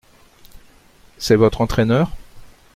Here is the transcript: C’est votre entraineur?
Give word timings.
C’est 1.19 1.35
votre 1.35 1.61
entraineur? 1.61 2.09